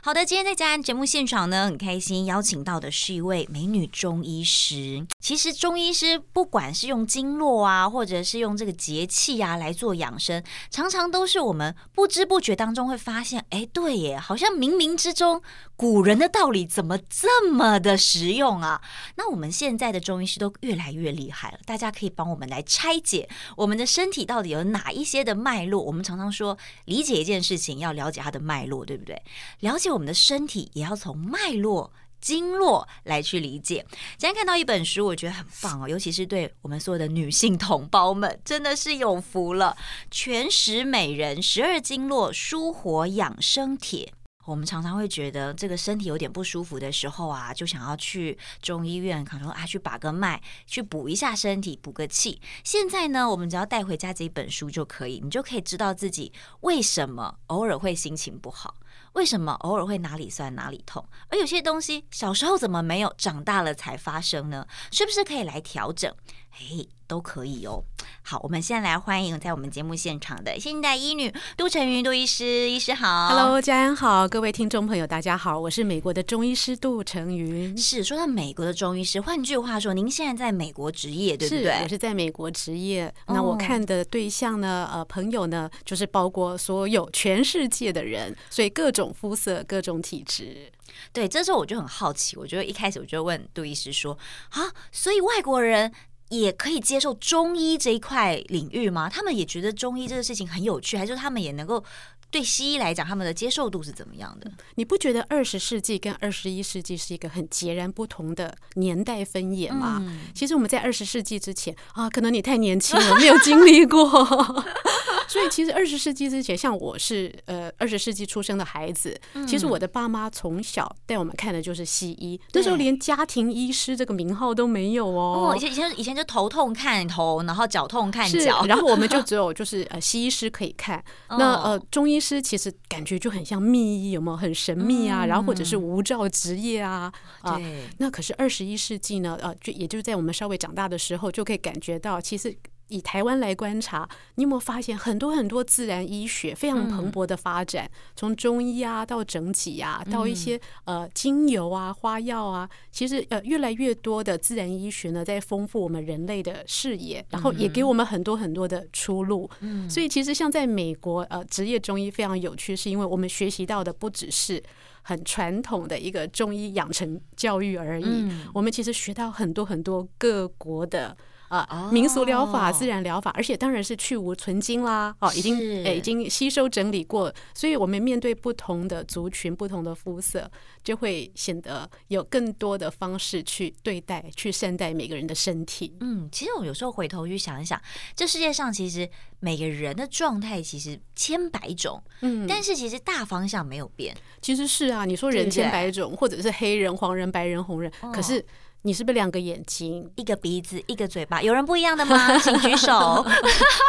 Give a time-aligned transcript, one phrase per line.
[0.00, 5.04] 好的，今天在家人节目现场呢，很开心邀请到的是一位美女中医师。
[5.20, 15.42] 其实中医师不管是用经络啊，或者是用这个节气啊来做养生，常常都是我们不知不觉当中会发现，哎，对耶，好像冥冥之中
[15.74, 18.80] 古人的道理怎么这么的实用啊？
[19.16, 25.82] 那我们现在的中医师都越来越厉害了，大家可以帮我们来拆解我们的身体到底有哪一些的脉络。
[25.82, 29.20] 我们常常说，理解一件事情要了解它的脉络，对不对？
[29.58, 29.87] 了解。
[29.90, 33.84] 我们的身体也要从脉络、经络来去理解。
[34.16, 39.76] 今天看到一本书，我觉得很棒哦，尤其是对我们所有的女性同胞们，真的是有福了。
[40.10, 44.12] 全食美人十二经络舒活养生帖。
[44.46, 52.40] 我们常常会觉得这个身体有点不舒服的时候啊，就想要去中医院，可能啊去把个脉，去补一下身体，补个气。
[52.64, 58.74] 现在呢，我们只要带回家这一本书就可以，你就可以知道自己为什么偶尔会心情不好。
[59.18, 61.04] 为什么偶尔会哪里酸哪里痛？
[61.28, 64.64] 而有些东西小时候怎么没有，长大了才发生呢？
[64.92, 66.14] 是不是可以来调整？
[66.60, 67.84] 嘿，都可以哦。
[68.22, 73.28] 好，我们现在来欢迎在我们节目现场的现代医女杜成云杜医师，医师好。
[73.28, 77.78] Hello，家人好，各位听众朋友大家好，我是美国的中医师杜成云。
[77.78, 81.62] 是说到美国的中医师，换句话说，您现在在美国执业，对不对？
[81.62, 83.14] 是，我是在美国执业。
[83.28, 90.72] 那我看的对象呢，呃，朋友呢，就是包括所有全世界的人，所以各种肤色、各种体质。
[91.12, 94.18] 对，这时候我就很好奇，我觉得一开始我就问杜医师说
[94.50, 95.92] 啊，所以外国人。
[96.28, 99.08] 也可以接受中医这一块领域吗？
[99.08, 101.82] 他们也觉得中医这个事情很有趣，还是他们也能够
[102.30, 104.50] 对西医来讲，他们的接受度是怎么样的？
[104.74, 109.98] 你不觉得二十世纪跟二十一世纪是一个很截然不同的年代分野吗？
[110.00, 114.08] 嗯、其实我们在二十世纪之前啊，可能你太年轻了，没有经历过。
[115.28, 119.14] 所以其实二十世纪之前，像我是呃二十世纪出生的孩子，
[119.46, 125.56] 其实我的爸妈从小带我们看的就是西医，那时候连家庭医师这个名号都没有哦哦。
[125.56, 131.02] 以前以前以前就头痛看头，然后脚痛看脚，然后我们就只有就是呃西医师可以看。
[131.28, 135.26] 那呃中医师其实感觉就很像秘医，有没有很神秘啊？
[135.26, 137.60] 然后或者是无照职业啊啊。
[137.98, 139.38] 那可是二十一世纪呢？
[139.40, 142.56] 呃，就也就是在我们稍微长大的时候，就可以感觉到其实。
[142.88, 147.84] 以台湾来观察，你有没有发现很多很多自然医学非常蓬勃的发展？
[147.84, 159.48] 嗯、从中医啊到整体啊，到一些呃精油啊、花药啊，其实呃越来越多的自然医学呢，在丰富我们人类的视野，然后也给我们很多很多的出路。
[159.60, 164.62] 嗯，所以其实像在美国，呃，职业中医非常有趣，是因为我们学习到的不只是
[165.02, 171.16] 很传统的一个中医养成教育而已，嗯、我们其实学到很多很多各国的。
[171.48, 175.14] 啊，民俗疗法、自然疗法，而且当然是去无存菁啦。
[175.20, 180.50] 哦，已经诶，已经吸收整理过，所以我们面对不同的族群、不同的肤色，
[180.84, 185.96] 就会显得有更多的方式去对待、去善待每个人的身体。
[186.00, 187.80] 嗯，其实我有时候回头去想一想，
[188.14, 189.08] 这世界上其实
[189.40, 194.16] 每个人的状态其实千百种，嗯，但是其实大方向没有变。
[194.42, 198.44] 其实是啊，你说人千百种，或者是黑人、黄人、白人、红人，可是。
[198.82, 201.42] 你是不是两个眼睛、一个鼻子、一个嘴巴？
[201.42, 202.38] 有人不一样的吗？
[202.38, 203.26] 请举手。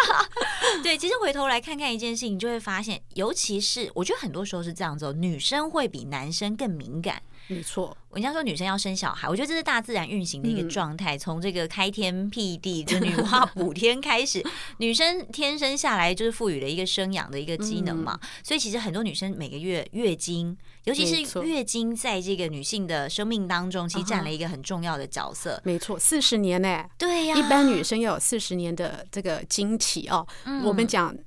[0.84, 7.22] 对，其实回头来看看一件事情，你就会发现，尤其是我觉得很多时候是这样子，女生会比男生更敏感。
[7.52, 11.18] 没错，人家说女生要生小孩，我觉得这是大自然运行的一个状态。
[11.18, 14.46] 从、嗯、这个开天辟地，就女娲 补天开始，
[14.78, 18.20] 女生天生下来就是赋予了一个生养的一个机能嘛。
[18.22, 25.60] 嗯、所以其实很多女生每个月月经，尤其是月经，在这个女性的生命当中，其实占了一个很重要的角色。
[25.66, 26.90] 没错，四十年呢、欸？
[27.00, 30.26] 对呀、啊，一般女生要有四十年的这个经期哦。
[30.46, 31.18] 嗯、我们讲。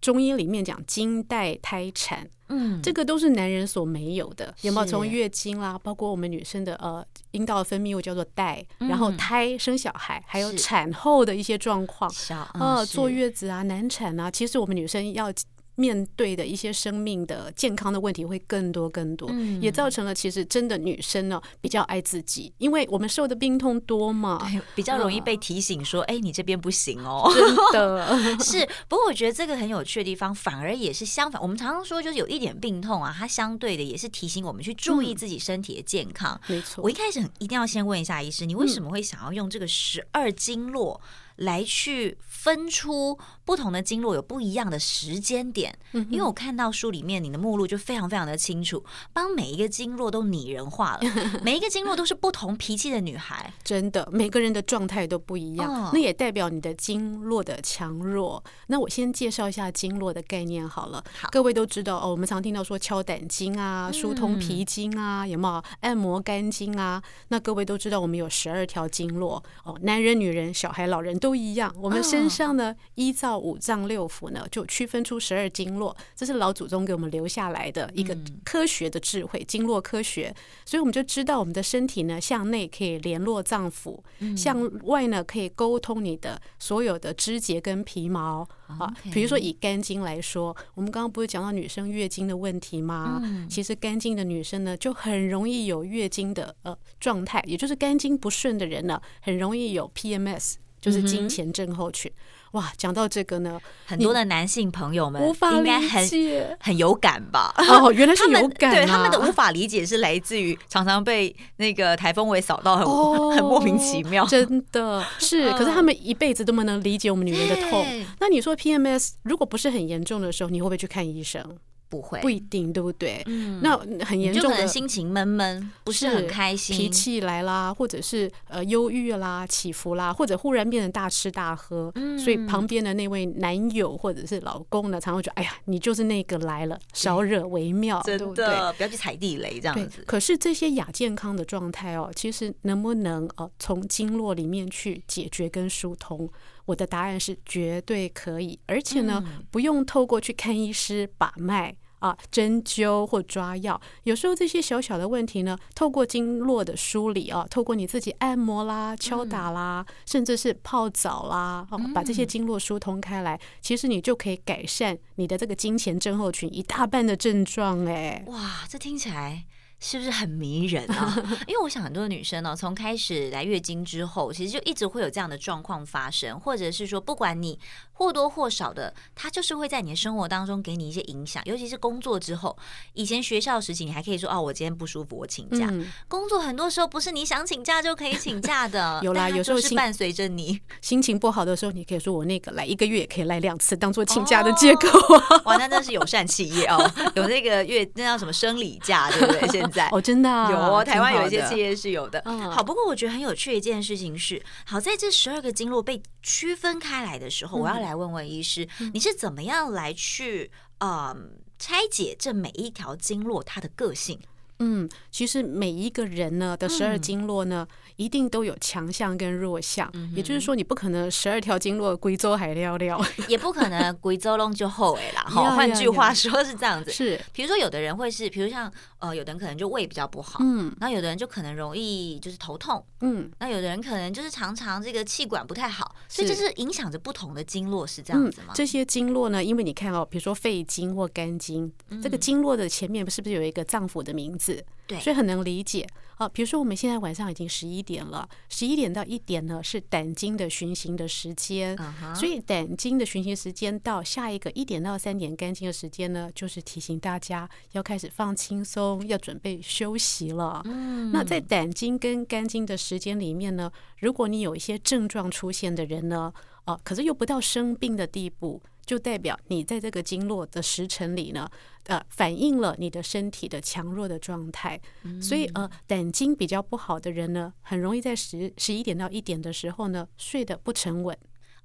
[0.00, 4.86] 中医里面讲经带胎产，嗯，这个都是男人所没有的，有没有？
[4.86, 12.12] 从月经啦，包括我们女生的呃阴道分泌物叫做带，然后胎生小孩，还有产后的一些状况，
[12.54, 15.32] 呃，坐月子啊，难产啊，其实我们女生要。
[15.82, 24.38] 面对的一些生命的健康的问题会更多更多，嗯、也造成了其实真的女生呢比较爱自己，因为我们受的病痛多嘛，
[24.76, 27.28] 比较容易被提醒说，哎、嗯，你这边不行哦。
[27.34, 31.42] 真的 是，不过我觉得这个很有趣的地方，反而也是相反。
[31.42, 36.40] 我们常常说，就是有一点病痛啊，它相对的也是提醒我们去注意自己身体的健康。
[36.46, 41.00] 没错、嗯，我一开始很一定要先问一下医师，你为什么会想要用这个十二经络？
[41.42, 45.76] 来去分出不同的经络有不一样的时间点？
[45.92, 51.00] 嗯、因为我看到书里面你的目录就非常非常的清楚，帮每一个经络都拟人化了，
[51.42, 58.42] 每一个经络都是不同脾气的女孩，真的，每个人的状态都不一样，哦、那也代表你的经络的强弱。
[58.68, 67.02] 那我先介绍一下经络的概念好了，好，各位都知道哦，我们常听到说敲胆经啊，疏通脾经啊，嗯、有没有按摩肝经啊？
[67.28, 71.74] 那各位都知道我们有十二条经络哦，男人、女人、小孩、老人都一样。
[71.80, 80.34] 我们身上呢，依照五脏六腑呢，就区分出十二经络，这是老祖宗给我们留下来的一个科学的智慧，经络科学。
[80.64, 83.98] 所以我们就知道我们的身体呢，向内可以联络脏腑，
[84.36, 88.92] 向外呢可以沟通你的所有的肢节跟皮毛啊。
[89.12, 93.22] 比如说以肝经来说，我们刚刚不是讲到女生月经的问题吗？
[93.48, 100.54] 其实肝经的女生呢，就很容易有月经的呃状态，也就是肝经不顺的人呢，很容易有 PMS。
[100.82, 102.10] 就是金钱症候群，
[102.50, 102.72] 哇！
[102.76, 105.70] 讲到这个呢，很多的男性朋友们无法理
[106.08, 107.54] 解，很很有感吧？
[107.56, 108.74] 哦， 原来是有感啊。
[108.74, 114.26] 对，他们的无法理解是来自于常常被那个台风尾扫到很，很、哦、很莫名其妙。
[114.26, 117.86] 真的 是，可是他们一辈子都不能理解我们女人的痛。
[118.18, 121.56] 那你说 PMS 如果不是很严重的时候，你会不会去看医生？
[121.92, 123.22] 不会，不一定，对不对？
[123.26, 138.46] 嗯，那很严重的，心情闷闷，不是很开心，脾气来啦，或者是呃忧郁啦、起伏啦，或者忽然变得大吃大喝，嗯，所以旁边的那位男友或者是老公呢，常会觉得，哎呀，你就是那个来了，少惹为妙，真的，对不对？
[138.78, 140.02] 不要去踩地雷这样子。
[140.06, 146.26] 可是这些亚健康的状态哦，其实能不能呃从经络里面去解决跟疏通？
[146.64, 153.80] 我的答案是绝对可以，而且呢，嗯、不用透过去看医师把脉啊、针灸或抓药。
[154.02, 167.86] 有时候这些小小的问题呢，透过经络的梳理啊，透过你自己按摩啦、敲打啦，嗯、甚至是泡澡啦，啊，把这些经络疏通开来，嗯、其实你就可以改善你的这个经前症候群一大半的症状。
[167.86, 169.44] 哎，哇，这听起来。
[169.84, 171.12] 是不是很迷人啊？
[171.48, 177.58] 因为我想很多女生呢，从开始来月经之后，其实就一直会有这样的状况发生，或者是说，不管你
[178.02, 181.42] 或多或少的，它就是会在你的生活当中给你一些影响。
[181.46, 182.56] 尤其是工作之后，
[182.94, 185.66] 以前学校时期你还可以说哦，我今天不舒服，我请假。
[185.70, 194.98] 嗯、工作很多时候不是你想请假就可以请假的， 有啦，有时候是伴随着你 心情不好的时候，你可以说我那个来一个月也可以来两次，当做请假的借口。
[195.14, 199.48] 哦、 哇，那真是友善企业哦，有那个月那叫什么生理假，对不对？
[199.48, 200.50] 现在哦，真的、啊。
[200.50, 202.20] 有哦，台湾有一些企业是有的。
[202.24, 214.20] 嗯，好，不过我觉得很有趣的一件事情是，好在这十二个经络被区分开来的时候，我要来问问医师，你是怎么样来去嗯拆解这每一条经络它的个性？
[214.62, 217.66] 嗯，其实每一个人呢的十二经络呢，
[217.96, 219.90] 一定都有强项跟弱项。
[220.14, 225.22] 也就是说，你不可能十二条经络贵州还撩撩，也不可能贵州龙就后尾啦。
[225.28, 226.92] 哈，换句话说是这样子。
[226.92, 238.52] 是，比如说有的人会是，比如像呃，有的人可能就胃比较不好，嗯，那有的人就可能容易就是头痛，嗯，那有的人可能就是常常这个气管不太好，所以就是影响着不同的经络，是这样子吗？
[238.54, 244.51] 这些经络呢，因为你看哦，比如说肺经或肝经，这个经络的前面是不是有一个脏腑的名字？
[244.86, 245.86] 对，所以很能理解。
[246.16, 252.14] 啊，比如说我们现在晚上已经十一点了，十一点到一点呢是胆经的循行的时间，uh huh.
[252.14, 260.62] 所以胆经的循行时间到下一个一点到三点肝经的时间呢，就是提醒大家要开始放轻松，要准备休息了。
[260.66, 266.32] 嗯，那在胆经跟肝经的时间里面呢，如果你有一些症状出现的人呢，
[266.66, 268.62] 哦，可是又不到生病的地步。
[268.84, 271.48] 就代表你在这个经络的时辰里呢，
[271.84, 274.80] 呃，反映了你的身体的强弱的状态。
[275.04, 281.16] 嗯、所以呃，胆经比较不好的人呢，很容易在十十一点到一点的时候呢，睡得不沉稳。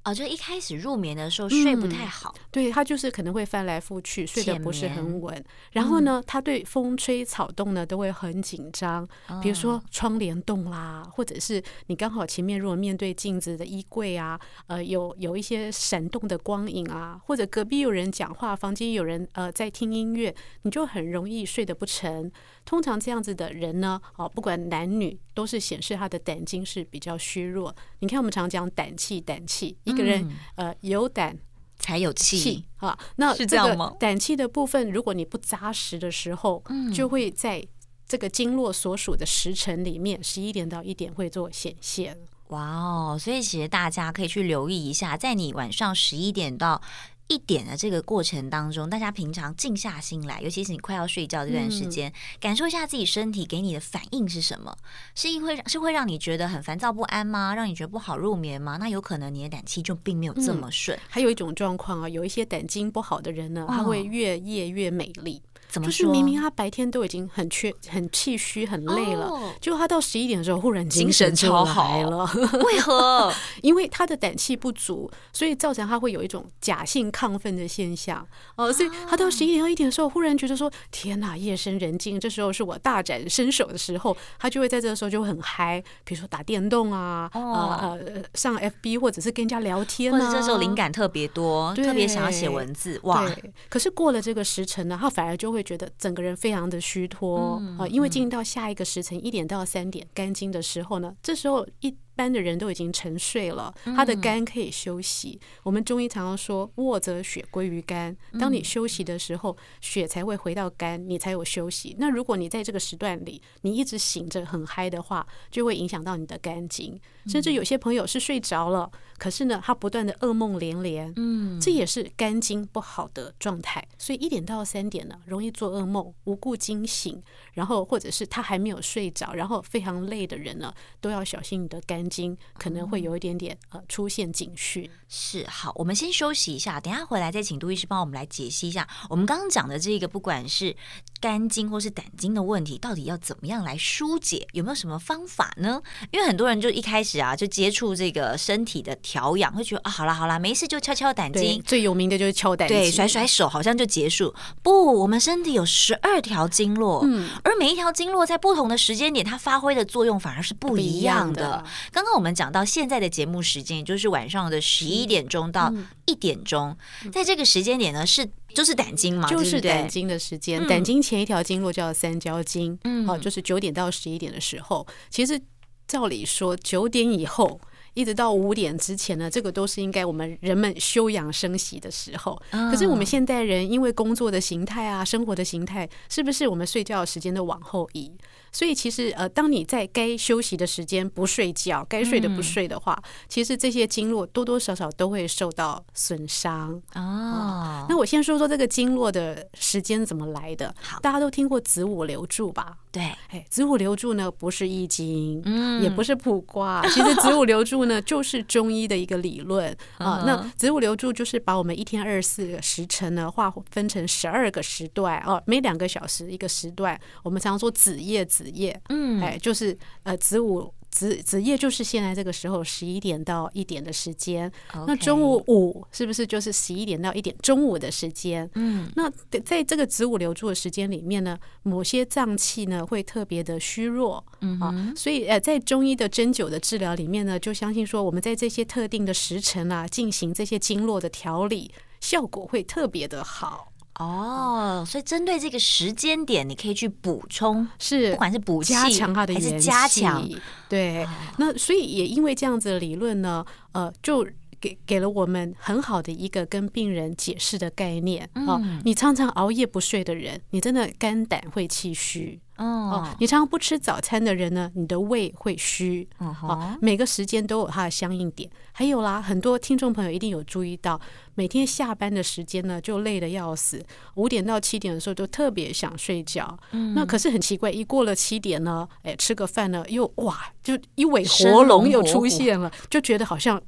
[0.08, 5.44] 哦，就一开始入眠的时候睡不太好，嗯、对，他就是可能会翻来覆去，睡得不是很稳。
[5.74, 22.32] 然后呢，他对风吹草动呢都会很紧张，嗯、比如说窗帘动啦，或者是你刚好前面如果面对镜子的衣柜啊，呃，有有一些闪动的光影啊，或者隔壁有人讲话，房间有人呃在听音乐，你就很容易睡得不沉。
[22.64, 27.76] 通常这样子的人呢，哦，不管男女，都是显示他的胆经是比较虚弱。
[28.00, 31.38] 你看，我们常讲胆气，胆气，一个人、嗯、呃有胆
[31.78, 32.98] 才有气啊。
[33.18, 33.96] 那是这样吗？
[34.00, 37.64] 胆气的部分，如果你不扎实的时候，嗯、就会在
[38.08, 42.18] 这个经络所属的时辰里面，十一点到一点会做显现。
[42.48, 46.82] 哇哦，所以其实大家可以去留意一下，在你晚上十一点到。
[47.28, 54.76] 一点的这个过程当中，大家平常静下心来，尤其是你快要睡觉这段时间，嗯、感受一下自己身体给你的反应是什么？
[55.14, 57.54] 是因为是会让你觉得很烦躁不安吗？
[57.54, 58.78] 让你觉得不好入眠吗？
[58.78, 60.98] 那有可能你的胆气就并没有这么顺。
[60.98, 65.42] 嗯、还有一种状况啊，有一些胆经不好的人呢，他会越夜越美丽。
[65.70, 72.30] 怎么就是明明他白天都已经很缺、很气虚、很累了，结果、哦、他到十一点的时候忽然精神超好了。
[72.66, 73.32] 为何？
[73.62, 78.26] 因为他的胆气不足，所以造成他会有一种假性亢奋的现象。
[78.56, 92.98] 哦，所以他到十一点到一点的时候，忽然觉得说：“天哪，夜深人静，这时候是我大展身手的时候。”他就会在这个时候就很嗨，比如说打电动啊，哦、呃上 FB 或者是跟人家聊天、啊，或者这时候灵感特别多，对特别想要写文字。
[93.04, 93.30] 哇！
[93.68, 95.57] 可是过了这个时辰呢，他反而就会。
[95.58, 101.94] 会觉得整个人非常的虚脱啊，因为进到下一个时辰一点到三点肝经的时候呢，这时候一。
[102.18, 105.40] 一般的人都已经沉睡了，他的肝可以休息。
[105.40, 111.96] 嗯、我们中医常常说“卧则血归于肝”，当你休息的时候，血才会回到肝，你才有休息。
[112.00, 117.00] 那如果你在这个时段里，你一直醒着很嗨的话，就会影响到你的肝经。
[117.28, 123.86] 甚至有些朋友是睡着了，可是呢，他不断的噩梦连连，嗯，这也是肝经不好的状态。
[124.00, 127.22] 所以一点到三点呢，容易做噩梦，无故惊醒，
[127.54, 134.90] 然后或者是他还没有睡着，然后非常累的人呢，都要小心你的肝经可能会有一点点呃出现警讯。
[135.10, 140.76] 是，好，我们先休息一下，等下回来再请杜医师帮我们来解析一下我们刚刚讲的这个，不管是
[141.20, 144.48] 肝经或是胆经的问题，到底要怎么样来疏解？
[144.54, 145.82] 有没有什么方法呢？
[146.12, 154.34] 因为很多人就一开始啊就接触这个身体的调养，会觉得啊，好啦好啦，没事就敲敲胆经，最有名的就是敲胆经，对，甩甩手好像就结束。
[154.62, 161.64] 不，我们身体有十二条经络，嗯，而每一条经络在不同的时间点，它发挥的作用反而是不一样的。
[161.92, 165.74] 刚刚我们讲到现在的节目时间，也就是晚上的十一点钟到
[166.06, 170.66] 一点钟，嗯、在这个时间点呢，是就是胆经嘛，就是胆经的时间。
[170.66, 174.84] 胆经前一条经络叫三焦经，嗯，哦，就是九点到十一点的时候。
[175.12, 175.40] 其实
[175.88, 177.62] 照理说，九点以后
[177.94, 182.36] 一直到五点之前呢，这个都是应该我们人们休养生息的时候。
[182.50, 188.12] 嗯、可是我们现代人因为工作的形态啊，生活的形态，是不是我们睡觉的时间都往后移？
[188.58, 197.86] 所以其实呃，当你在该休息的时间不睡觉，该睡的不睡的话，嗯、其实这些经络多多少少都会受到损伤哦、嗯。
[197.88, 200.74] 那我先说说这个经络的时间怎么来的。
[200.82, 202.78] 好，大家都听过子午流注吧？
[202.92, 210.24] 对，哎，子午流注呢不是易经，嗯，也不是卜卦，其实子午流注呢就是中医的一个理论啊。
[210.26, 217.00] 那子午流注就是把我们一天二十四个时辰呢划分成十二个时段哦，每两个小时一个时段。
[217.22, 218.47] 我们常常说子夜子。
[218.48, 224.50] 子夜，嗯，哎，就是呃，子午子子夜就是现在这个时候十一点到一点的时间。
[224.72, 228.50] Okay 那中午午是不是就是十一点到一点中午的时间？
[228.56, 229.10] 嗯，那
[229.44, 243.67] 在这个子午流注的时间里面呢，某些脏器呢会特别的虚弱，嗯啊，所以呃，在中医的针灸的治疗里面呢，就相信说我们在这些特定的时辰啊，进行这些经络的调理，效果会特别的好。
[244.00, 250.28] 哦，所以针对这个时间点，你可以去补充，是不管是补气加强还是加强，
[250.70, 251.04] 对。
[251.04, 254.28] 哦、那所以也因为这样子的理论呢，呃，就
[254.60, 258.60] 给给了我们很好的一个跟病人解释的概念啊。
[258.62, 262.40] 嗯、你常常熬夜不睡的人，你真的肝胆会气虚。
[262.58, 266.08] 哦，你常常不吃早餐的人呢，你的胃会虚。
[266.18, 266.78] 哦、uh.
[266.82, 268.50] 每个时间都有它的相应点。
[268.72, 271.00] 还有啦，很多听众朋友一定有注意到，
[271.36, 273.84] 每天下班的时间呢，就累得要死。
[274.16, 276.58] 五点到七点的时候，就特别想睡觉。
[276.72, 283.62] 嗯，那可是很奇怪，一过了七点呢，哎，吃个饭呢，又哇，就一尾活龙又出现了，就觉得好像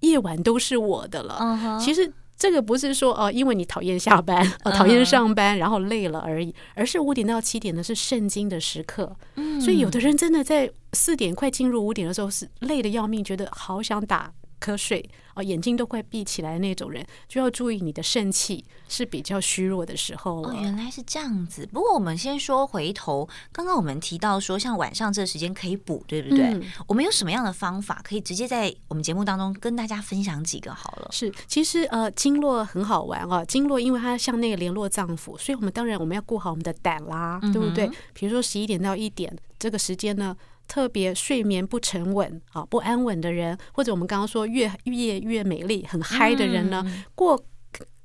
[0.00, 1.38] 夜晚都是我的了。
[1.40, 1.84] Uh huh.
[1.84, 2.12] 其实。
[2.36, 9.16] 这个不是说哦，因为你讨厌下班，呃， 讨厌上班，然后累了而已，而是五点到七点呢是圣经的时刻，
[9.60, 15.08] 所以有的人真的在四点快进入五点的时候是累得要命，觉得好想打瞌睡。
[15.34, 20.50] 哦，眼睛都快闭起来那种人，就要注意你的肾气是比较虚弱的时候了。
[20.50, 21.66] 哦，原来是这样子。
[21.72, 26.46] 不过我们先说回头，刚刚我们提到说，像晚上这个时间可以补，对不对？
[26.54, 31.08] 嗯，我们有什么样的方法可以直接在我们节目当中跟大家分享几个好了？
[31.10, 33.44] 是，其实呃，经络很好玩哦。
[33.46, 37.90] 经络因为它像那个联络脏腑，所以我们当然我们要顾好我们的胆啦，对不对？
[38.12, 40.36] 比如说十一点到一点这个时间呢。
[40.66, 47.44] 特别睡眠不沉稳啊，不安稳的人，或者我们刚刚说越越夜越美丽、很嗨的人呢，嗯、过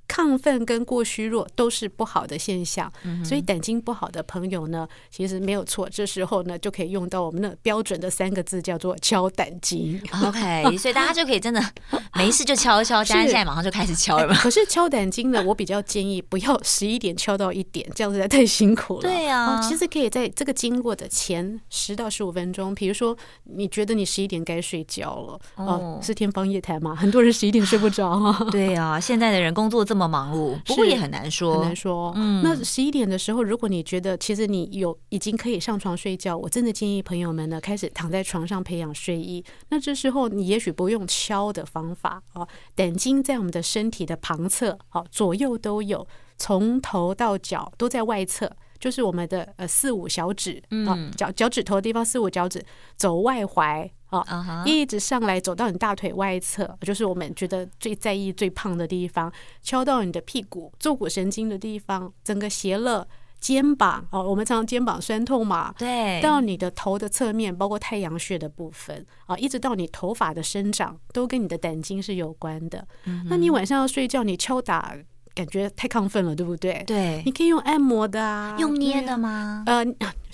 [0.09, 2.91] 亢奋跟过虚弱都是不好的现象。
[3.23, 10.01] 所以胆经不好的朋友呢，其实没有错，这时候呢就可以用到我们的标准的三个字，叫做敲胆经。
[10.25, 11.63] OK，所以大家就可以真的
[12.15, 14.35] 没事就敲一敲，佳安现在马上就开始敲了嘛。
[14.35, 19.01] 可是敲胆经呢，我比较建议不要十一点敲到一点，这样子在太辛苦了。
[19.01, 28.09] 对啊，其实可以在这个经过的前十到十五分钟，比如说你觉得你十一点该睡觉了，哦，是天方夜谭嘛，很多人十一点睡不着。
[28.51, 32.13] 对啊，现在的人工作这么忙碌，不过也很难说，很难说。
[32.15, 39.43] 嗯，那十一点的时候，如果你觉得其实你有已经可以上床睡觉，我真的建议朋友们呢开始躺在床上培养睡意。
[39.69, 48.51] 那这时候你也许不用敲的方法哦，胆经在我们的身体的旁侧，哦，左右都有，从头到脚都在外侧。
[48.79, 52.63] 就是我们的呃四五小指啊，脚脚趾头的地方，四五脚趾
[52.95, 63.07] 走外踝啊，一直上来走到你大腿外侧，就是我们觉得最在意最胖的地方，敲到你的屁股坐骨神经的地方，整个斜了
[63.39, 72.87] 肩膀哦，我们常常肩膀酸痛嘛，对，到你的头的侧面，包括太阳穴的部分啊，一直到你头发的生长，都跟你的胆经是有关的。
[73.29, 74.95] 那你晚上要睡觉，你敲打。
[75.35, 76.83] 感觉太亢奋了，对不对？
[76.85, 79.63] 对，你可以用按摩的啊，用捏的吗？
[79.67, 79.85] 呃。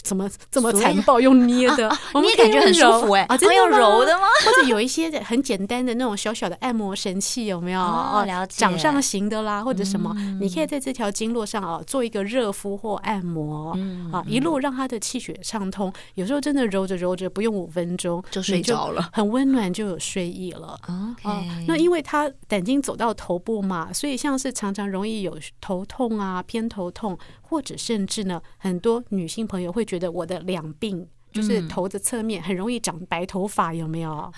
[0.06, 1.20] 怎么这么残暴？
[1.20, 1.90] 用捏的，
[2.22, 3.24] 你也感觉很舒服哎！
[3.24, 4.28] 啊，真的要揉的吗？
[4.46, 7.82] 或者有一些很简单的那种小小的按摩神器，有没有？
[7.82, 8.60] 哦，了解。
[8.60, 13.72] 掌上型的啦，或者什么，你可以在这条经络上啊做一个热敷或按摩，
[14.12, 15.92] 啊，一路让它的气血畅通。
[16.14, 20.80] 有时候真的揉着揉着，不用五分钟就睡着了，很温暖，就有睡意了。
[20.88, 27.18] OK，那因为它胆经走到头部嘛，所以像是常常容易有头痛啊、偏头痛。
[27.48, 34.32] 或者甚至呢，很多女性朋友会觉得我的两鬓就是头的侧面很容易长白头发，有没有？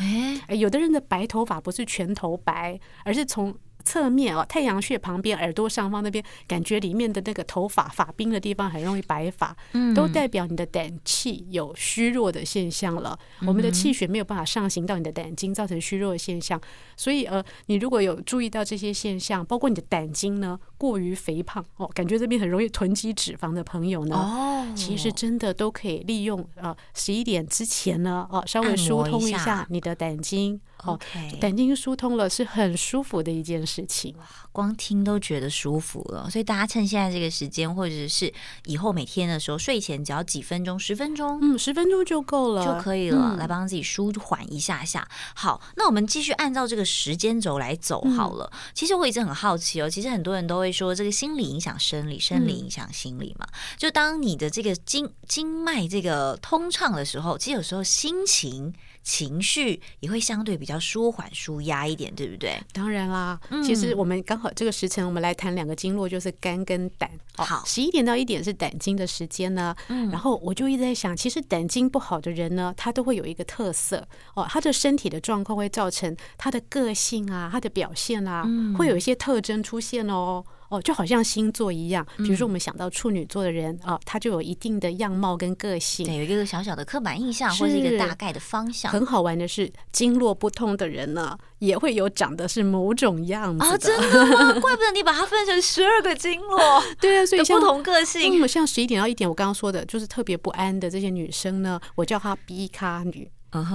[0.48, 3.56] 哎，有的人的白头发不是全头白，而是从。
[3.88, 9.56] 侧面哦，太阳穴旁边、耳朵上方那边，感觉里面的那个头发发冰的地方很容易白发，
[9.96, 13.17] 都代表你的胆气有虚弱的现象了。
[13.48, 16.60] 我们的气血没有办法上行到你的胆经，造成虚弱的现象。
[16.98, 30.60] 所以呃，你如果有注意到这些现象，包括你的胆经呢过于肥胖哦，感觉这边很容易囤积脂肪的朋友呢，哦，其实真的都可以利用呃十一点之前呢哦，稍微疏通一下你的胆经。
[30.86, 34.15] OK，胆经疏通了是很舒服的一件事情，
[34.51, 36.29] 光听都觉得舒服了。
[36.29, 38.31] 所以大家趁现在这个时间，或者是
[38.65, 45.07] 以后每天的时候，睡前只要几分钟，十分钟，嗯，十分钟就够了，就可以了，嗯、来帮自己舒缓一下下。
[45.36, 48.50] 好，那我们继续按照这个时间轴来走好了。
[48.53, 53.48] 嗯、其实我一直很好奇哦，其实很多人都会说，这个心理影响生理，生理影响心理嘛。
[53.51, 58.74] 嗯、就当你的这个经经脉这个通畅的时候，其实有时候心情。
[59.08, 62.62] 情绪也会相对比较舒缓、舒压一点，对不对？
[62.74, 67.10] 当然啦，嗯、其实我们刚好这个时辰，我们来谈两个经络，就是肝跟胆。
[67.38, 69.74] 好，十一点到一点是胆经的时间呢。
[69.88, 80.44] 嗯，然后我就一直在想，其实胆经不好的人呢，他都会有一个特色哦，他的身体的状况会造成他的个性啊，他的表现啊，嗯、会有一些特征出现哦。
[80.70, 88.92] 哦，就好像星座一样，比如说我们想到处女座的人啊、嗯哦，他就有一定的样貌跟个性，对，有一个小小的刻板印象，或者一个大概的方向。
[88.92, 94.60] 很好玩的是，经络不通的人呢，也会有长得是某种样子啊，真的吗？
[94.60, 96.60] 怪不得你把它分成十二个经络，
[97.00, 98.44] 对啊，所以不同个性。
[98.44, 103.30] 嗯，像十一点到一点，我刚刚说的就是特别不安的这些女生呢，我叫她 B 咖女，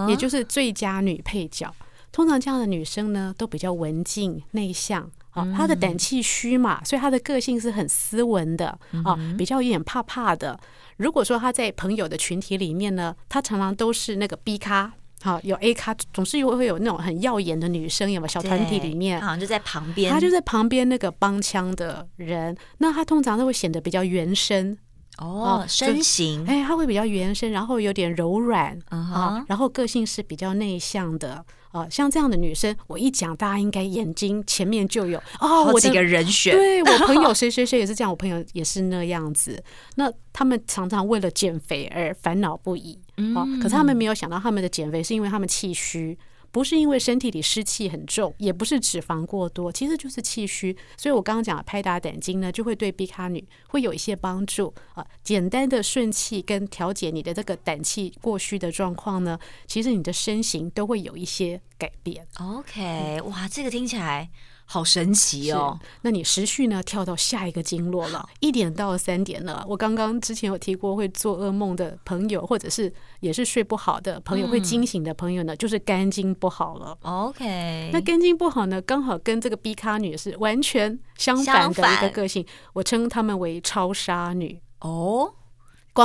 [0.09, 1.75] 也就是最佳女配角。
[2.11, 5.11] 通常这样的女生呢，都比较文静内向。
[5.33, 8.69] 啊，他的胆气虚嘛，所以他的个性是很斯文的
[9.05, 10.59] 啊，比较有点怕怕的。
[10.97, 14.93] 如果说他在朋友的群体里面呢，他常常都是那个 B 咖，
[15.23, 18.29] 好有 A 咖，总是有会有那种很耀眼的女生，有没有？
[18.29, 24.77] 小团体里面，好像就在旁边，他就在旁边那个帮腔的人，那他通常都会显得比较原生
[25.19, 31.45] 哦，身形，哎，他会比较原生，然后有点柔软啊，然后个性是比较内向的。
[31.73, 36.55] 啊，像这样的女生，我一讲，大家应该眼睛前面就有哦，我几个人选。
[36.55, 39.61] 对，我朋友 谁谁谁也是这样，我朋友也是那样子。
[39.97, 42.99] 那他们常常为了减肥而烦恼不已。
[43.35, 46.17] 啊，可是他们没有想到，他们的减肥是因为他们气虚。
[46.53, 50.77] 不是因为身体里湿气很重，也不是脂肪过多，其实就是气虚。
[50.97, 55.05] 所以我刚刚讲的拍打胆经呢，就会对 B 卡女会有一些帮助啊。
[55.25, 62.27] 简单的顺气跟调节你的这个胆气过虚的状况呢，其实你的身形都会有一些改变。
[62.39, 64.31] OK，哇，这个听起来。
[64.73, 65.79] 好神奇哦！
[66.01, 66.83] 那你时序呢？
[66.83, 69.63] 跳到下一个经络了，一点到三点了。
[69.69, 76.97] 我刚刚之前有提过，会做噩梦的朋友，或者是也是睡不好的朋友，会惊醒的朋友呢，就是肝经不好了。
[77.03, 82.47] OK，那肝经不好呢，刚好跟这个 B 咖女是完全相反的一个个性。
[82.73, 85.35] 我称她们为超杀女哦。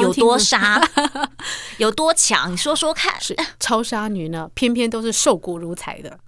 [0.02, 0.82] 有多杀？
[1.80, 2.52] 有多强？
[2.52, 3.18] 你说说看。
[3.22, 6.20] 是超杀女呢，偏偏都是瘦骨如柴的。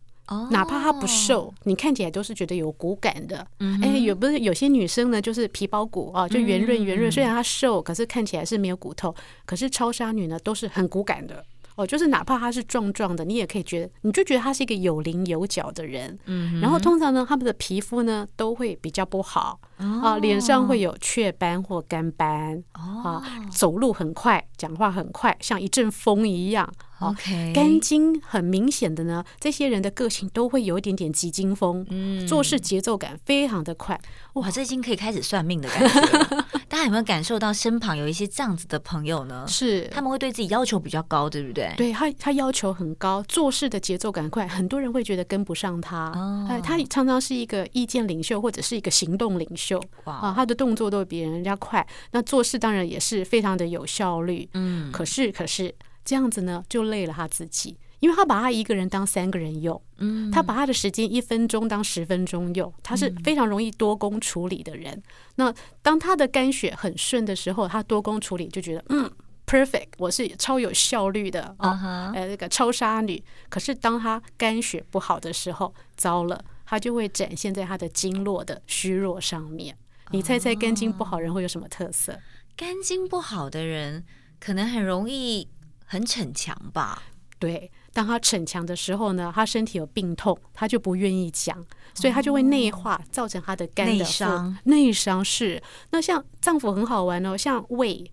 [0.52, 3.46] 哪怕她不瘦，你看起来都是觉得有骨感的。
[3.82, 7.12] 哎，有不是有些女生呢，就是皮包骨啊，就圆润圆润。
[7.12, 9.14] 虽然她瘦，可是看起来是没有骨头。
[9.46, 11.44] 可是超杀女呢，都是很骨感的。
[11.76, 16.18] 哦，就是哪怕她是壮壮的，你也可以觉得，你就觉得她是一个有棱有角的人。
[16.26, 26.72] 嗯，然后通常呢，她们的皮肤呢都会比较不好啊，脸上会有雀斑或干斑啊，走路很快，讲话很快，像一阵风一样。
[27.00, 33.98] OK，肝经很明显的呢，这些人的个性都会有一点点急惊风，嗯，做事节奏感非常的快。
[34.34, 36.46] 哇，这已经可以开始算命的感觉了。
[36.68, 39.46] 大家有没有感受到身旁有一些这样子的朋友呢？
[39.48, 41.74] 是，他们会对自己要求比较高，对不对？
[41.78, 46.12] 对他，他要求很高，做事的节奏感快，很多人会觉得跟不上他。
[46.12, 49.69] 哦，他常常是一个意见领袖或者是一个行动领袖。
[50.06, 54.48] 哇，啊，他的动作都比人家快，那做事当然也是非常的有效率。
[54.54, 55.76] 嗯，可是，可是。
[56.06, 65.04] 这样子呢，就累了他自己，因为他把他一个人当三个人用，嗯，他把他的时间一分钟当十分钟用，他是非常容易多工处理的人。
[65.36, 65.54] 那
[65.84, 69.12] 当他的肝血很顺的时候，他多工处理就觉得嗯
[69.46, 73.22] ，perfect，我是超有效率的啊，呃，那个超杀女。
[73.48, 79.76] 可是当他肝血不好的时候，糟了，他就会展现在他的经络的虚弱上面。
[80.12, 82.18] 你猜猜肝经不好人会有什么特色？
[82.56, 84.06] 肝经不好的人
[84.40, 85.50] 可能很容易。
[85.92, 87.02] 很逞强吧？
[87.40, 94.58] 对，当他逞强的时候呢，他身体有病痛，他就不愿意讲，所以他就会内化，造成他的肝的内伤。
[94.66, 98.04] 内伤是那像脏腑很好玩哦，像胃，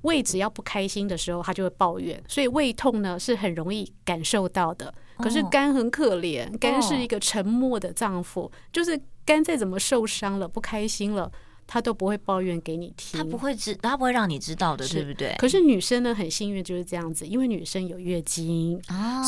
[0.00, 4.94] 胃只要不开心的时候，他就会抱怨，所以胃痛呢是很容易感受到的。
[5.18, 11.30] 可是肝很可怜，肝是一个沉默的丈夫，就是肝再怎么受伤了，不开心了。
[11.66, 15.34] 他都不会抱怨给你听，他不会知，他不会让你知道的，对不对？
[15.38, 18.80] 可是女生呢，很幸运就是这样子，因为女生有月经，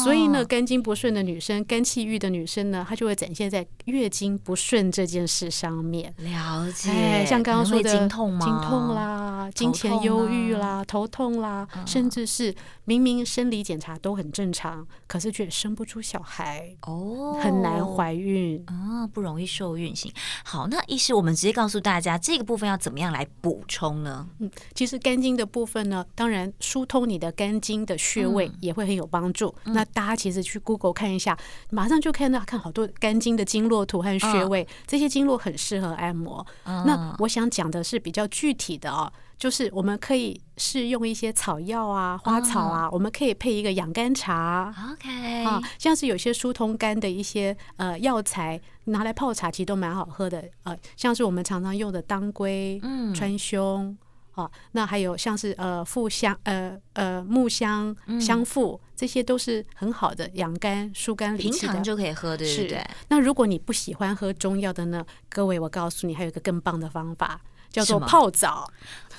[0.04, 6.14] 所以呢，肝经不顺的女生，肝气郁的女生呢，她就会展现在月经不顺这件事上面。
[6.18, 8.38] 了解，像刚刚说的经痛吗？
[8.44, 20.12] 经痛啦，金钱忧郁啦，头痛啦，甚至是明明生理检查都很正常，可是却生不出小孩哦，很难怀孕啊，不容易受孕型。
[20.44, 22.16] 好，那医师，我们直接告诉大家。
[22.28, 24.28] 这个部分要怎么样来补充呢？
[24.38, 29.54] 嗯，其实肝经的部分呢，当然疏通你的肝经的穴位也会很有帮助。
[29.64, 31.34] 嗯、那大家其实去 Google 看一下，
[31.70, 36.46] 马上就看到看好多肝经的经络图和穴位，哦、这些经络很适合按摩。
[36.64, 39.10] 哦、那我想讲的是比较具体的哦。
[39.38, 42.94] 就是我们可以试用一些草药啊、花草啊，oh.
[42.94, 44.74] 我们可以配一个养肝茶。
[44.92, 50.44] OK，啊，像是有些疏通肝的一些呃药材，拿来泡茶其实都蛮好喝的。
[50.64, 53.94] 呃，像是我们常常用的当归、嗯、川芎
[54.32, 61.58] 啊，那还有像是呃附香、呃呃木香、香附，这些都是很好的养肝、疏肝理气的。
[61.58, 62.84] 平常就可以喝，对不对？
[63.08, 65.06] 那如果你不喜欢喝中药的呢？
[65.28, 67.40] 各位，我告诉你，还有一个更棒的方法。
[67.70, 68.70] 叫做泡澡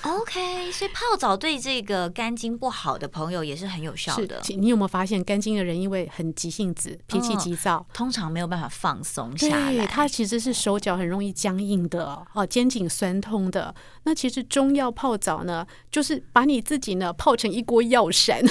[0.02, 4.40] ，OK，所以泡澡对这个肝经不好的朋友也是很有效的。
[4.56, 9.72] 你有没有发现，肝经的人因为很急性子，脾气急躁，通常没有办法放松下来。
[9.72, 13.74] 对，他其实是手脚很容易僵硬的，哦，肩颈酸痛的。
[14.04, 18.42] 那其实中药泡澡呢，就是把你自己呢泡成一锅药膳。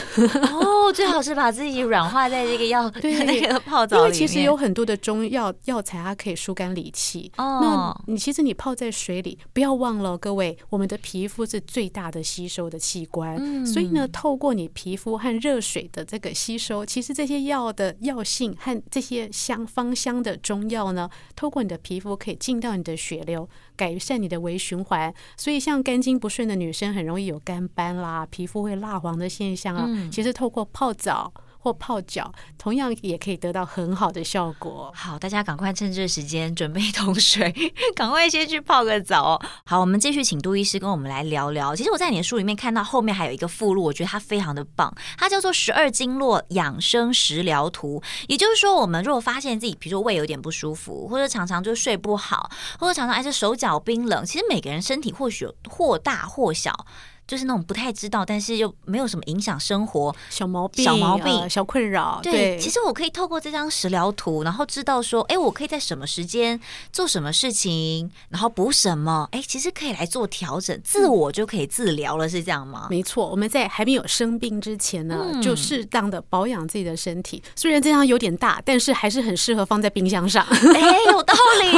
[0.53, 4.13] 哦，最好是把自己软化在这个药 对 那个泡澡里面。
[4.13, 7.31] 因为其实有很多的中药药材，它可以疏肝理气。
[7.37, 9.88] 哦，那你其实你泡在水里，不要忘。
[9.89, 25.11] 忘了各位，我们的皮肤是最大的吸收的器官，嗯、所以呢，透过你皮肤和热水的这个吸收，其实这些药的药性和这些香芳香的中药呢，透过你的皮肤可以进到你的血流，改善你的微循环。
[25.35, 29.85] 所以，像肝经不顺的女生，很容易有肝斑啦，皮肤会蜡黄的现象啊。
[29.87, 31.33] 嗯、其实透过泡澡。
[31.61, 34.91] 或泡脚，同样也可以得到很好的效果。
[34.95, 37.53] 好，大家赶快趁这个时间准备一桶水，
[37.93, 39.39] 赶快先去泡个澡。
[39.65, 41.75] 好，我们继续请杜医师跟我们来聊聊。
[41.75, 48.01] 其实我在你的书里面看到后面还有一个附录，我觉得它非常的棒，它叫做《十二经络养生食疗图》。
[48.27, 56.85] 也就是说，我们如果发现自己，比如说胃有点不舒服，或者常常就睡不好，或者常常哎这手脚冰冷，其实每个人身体或许或大或小。
[57.29, 62.19] 就是那种不太知道，但是又没有什么影响生活小毛病、小毛病、呃、小困扰。
[62.23, 66.59] 对，对，其实我可以透过这张食疗图，然后知道说，哎，我可以在什么时间
[66.91, 72.87] 做什么事情，然后补什么，哎，其实可以来做调整，自我就可以治疗了，是这样吗？
[72.89, 77.43] 没错，我们在还没有生病之前呢，嗯、就适当的保养自己的身体。
[77.55, 80.43] 虽然这张有点大，但是还是很适合放在冰箱上。
[80.45, 80.81] 哎，
[81.13, 81.73] 有道理耶，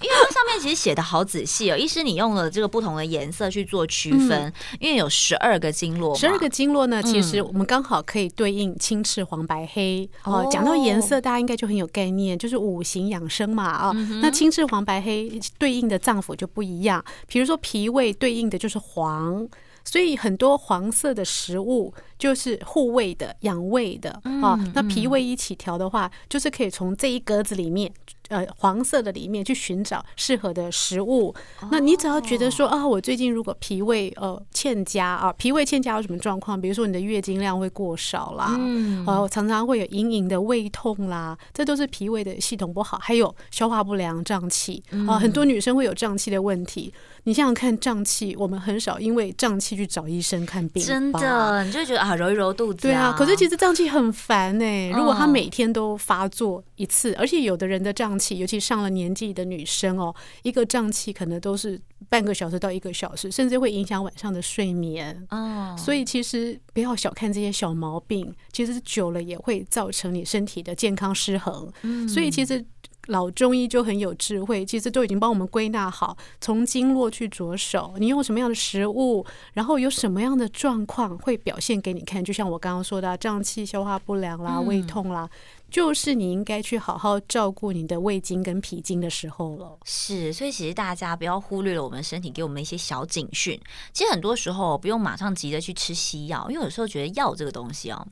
[0.00, 1.76] 因为它上面其实写的好仔细哦。
[1.76, 4.30] 医师，你用了这个不同的颜色去做区分。
[4.30, 10.08] 嗯因为有十二个经络，十二个经络呢，其实我们刚好可以对应青赤黄白黑。
[10.24, 13.64] 哦、嗯，讲到颜色，大家应该就很有概念，就是五行养生嘛。
[13.64, 17.04] 啊、嗯，那青赤黄白黑对应的脏腑就不一样。
[17.26, 19.48] 比如说脾胃对应的就是黄，
[19.84, 24.10] 所以很多黄色的食物就是护胃的、养胃的
[24.42, 24.58] 啊。
[24.74, 27.92] 那脾胃一起调的话，就是可以从这一格子里面。
[28.28, 31.34] 呃，黄色的里面去寻找适合的食物。
[31.70, 36.60] 那你只要觉得说啊，我最近如果脾胃呃欠佳啊，脾胃欠佳有什么状况？
[36.60, 42.98] 比如说你的月经量会过少啦，嗯，呃，常常会有隐隐的胃痛啦，这都是脾胃的系统不好。
[43.00, 46.92] 还有消化不良、胀气啊，很多女生会有胀气的问题。
[47.24, 53.14] 你想想看，胀气，我们很少因为胀气去找医生看病，真的，你就觉得啊，揉一揉肚子，对啊。
[53.18, 65.26] 可是其实胀气很烦哎，如果他每天都发作一次，而且有的人的胀气，尤其上了年纪的女生哦，一个胀气可能都是半个小时到一个小时，甚至会影响晚上的睡眠。
[65.30, 71.70] 哦，所以其实不要小看这些小毛病，其实久了也会造成你身体的健康失衡。
[71.82, 72.64] 嗯，所以其实。
[73.08, 82.24] 老中医就很有智慧，其实都已经帮我们归纳好，从经络去着手，你用什么样的食物，然后有什么样的状况会表现给你看。
[82.24, 85.30] 就像我刚刚说的，胀气、消化不良啦、胃痛啦，嗯、
[85.70, 89.78] 就是你应该去好好照顾你的胃经跟脾经的时候了。
[89.84, 93.60] 是，所以其实大家不要忽略了我们身体给我们一些小警讯。
[93.92, 98.06] 其实很多时候不用马上急着去吃西药，因为有时候觉得药这个东西哦。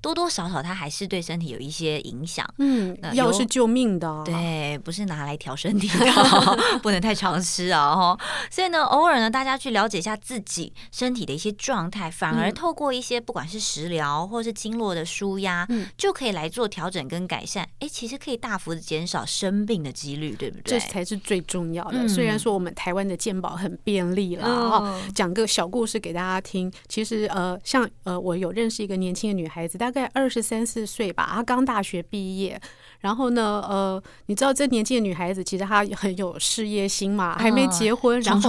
[0.00, 2.46] 多多少少，它还是对身体有一些影响。
[2.58, 6.08] 嗯，药是救命的，对，不是拿来调身体的，
[6.82, 7.94] 不能太常吃啊！
[7.94, 8.18] 哈，
[8.50, 17.68] 所以呢，偶尔呢，大家去了解一下自己身体的一些状态，反而透过一些不管是食疗或是经络的舒压，嗯，就可以来做调整跟改善。
[17.80, 20.78] 哎，其实可以大幅的减少生病的几率，对不对？
[20.78, 22.08] 这才是最重要的。
[22.08, 26.72] 虽然说我们台湾的健保很便利了啊，讲个小故事给大家听。
[26.88, 32.60] 其实呃，像呃，我有认识一个年轻的女孩子，大概二十三四岁吧，她刚大学毕业，
[33.00, 38.40] 然后呢，呃，你知道这年纪的女孩子其实她很有事业心嘛，还没结婚，然后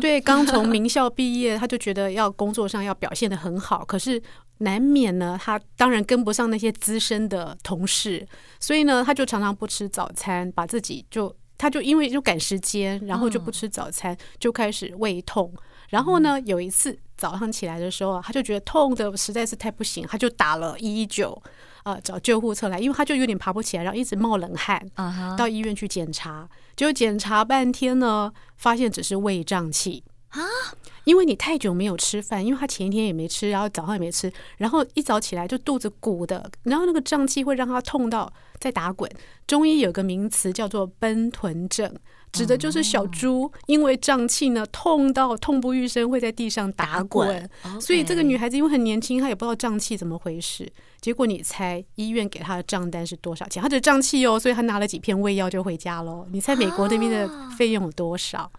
[0.00, 4.20] 对，刚从 名校毕业，她就觉得要工作上要表现得很好，可是
[4.58, 8.26] 难免呢，她当然跟不上那些资深的同事，
[8.58, 15.54] 所以呢，她就常常不吃早餐，把自己就，她就因为就赶时间，然后就不吃早餐，就开始胃痛。
[15.90, 21.40] 然后呢，有一次早上起来的时候，他就觉得痛的实在是太不行，他就打了一一九，
[21.84, 24.80] 呃，找救护车来，因为他就有点爬不起来，然后一直冒冷汗。
[24.96, 25.36] Uh huh.
[25.36, 30.40] 到医院去检查，结果检查半天呢，发现只是胃胀气啊。
[30.40, 30.74] Huh?
[31.04, 39.10] 因为你太久没有吃饭，因为他前一天也没吃，然后早上也没吃，然后一早起来就肚子鼓的，然后那个胀气会让他痛到在打滚。
[39.46, 41.92] 中医有个名词叫做奔豚症。
[42.32, 47.48] 指的就是小猪，因为胀气呢，痛到痛不欲生，会在地上打滚。
[47.80, 50.70] 所以这个女孩子因为很年轻，她也不知道胀气怎么回事。
[51.00, 53.62] 结果你猜医院给她的账单是多少钱？
[53.62, 56.26] 她只胀气哦，所以她拿了几片胃药就回家喽。
[56.30, 58.50] 你猜美国那边的费用有多少？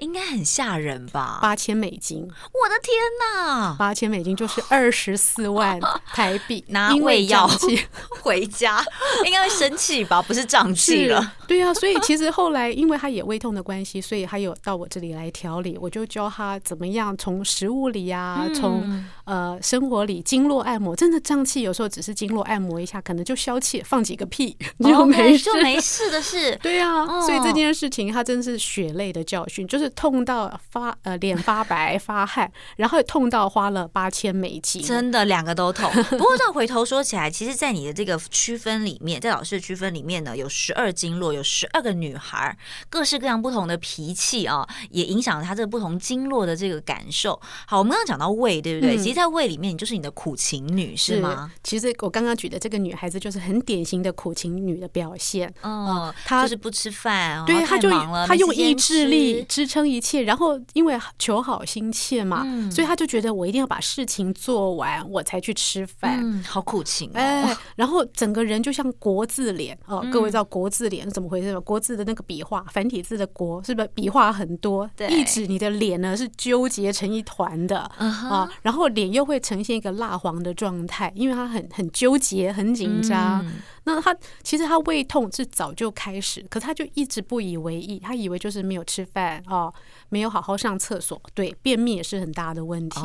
[0.00, 1.38] 应该很吓人吧？
[1.40, 2.22] 八千美金！
[2.22, 3.76] 我的天哪！
[3.78, 5.78] 八千美金就是二十四万
[6.12, 7.48] 台币， 拿胃药
[8.22, 8.82] 回家，
[9.24, 10.20] 应该会生气吧？
[10.22, 11.34] 不是胀气了？
[11.46, 20.96] 对啊，所以其实后来因为他也胃痛的关系，所以他有到我这里来调理，我就教他怎么样从食物里啊，从、嗯、呃生活里经络按摩。
[20.96, 26.58] 真的胀气有时候只是经络按摩一下，可能就消气，放几个屁 就没事，就没事的事。
[26.62, 29.89] 对啊，所以这件事情他真是血泪的教训，就是。
[29.90, 35.90] 痛到发呃脸发白 发汗，然后痛到花了八千美金，真的两个都痛。
[36.10, 42.56] 不过这回头说起来，其实，在你的这个区分里面，在老师的区分里面呢，有十二经络，有十二个女孩，
[42.88, 47.40] 各式各样不同的脾气啊，也影响了她这个不同经络的这个感受。
[47.66, 48.96] 好，我们刚刚讲到胃，对不对？
[48.96, 51.50] 嗯、其实，在胃里面，你就是你的苦情女，是吗？
[51.52, 55.52] 是其实我刚刚举的这个女孩子，就是很典型的苦情女的表现。
[55.62, 57.90] 嗯，她、嗯、就是不吃饭，对，她就
[58.26, 59.79] 她用意志力支撑。
[59.80, 66.20] 成一切，然后因为求好心切嘛，嗯、所以他就觉得我一定要把事情做完，我才去吃饭。
[66.22, 67.12] 嗯，好苦情、哦。
[67.14, 71.60] 哎，然后整个人就像国字脸哦，各位知道国字脸是怎么回事吗？
[71.60, 74.88] 国字的那个笔画，繁体字的国是不是笔画很多？
[74.96, 83.44] 对，一指你的脸呢是纠结成一团的、uh 啊，然后脸又会呈现一个蜡黄的状态，因为他很很纠结，很紧张。
[83.46, 83.52] 嗯
[83.94, 89.72] 那他其实他胃痛是早就开始，可他就一直不以为意，他以为就是没有吃饭哦，
[90.08, 93.00] 没有好好上厕所，对，便秘也是很大的问题。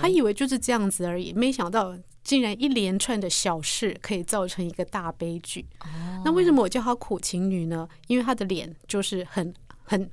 [0.00, 5.66] 他以为就是这样子而已，没想到竟然一连串的小事可以造成一个大悲剧。
[5.80, 5.90] Oh.
[6.24, 7.88] 那为什么我叫她苦情女呢？
[8.06, 9.52] 因为她的脸就是很
[9.84, 10.10] 很。